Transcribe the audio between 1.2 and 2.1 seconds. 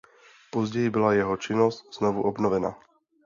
činnost